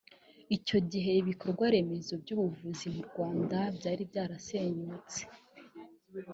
[0.55, 5.19] Icyo gihe ibikorwaremezo by’ubuvuzi mu Rwanda byari byarasenyutse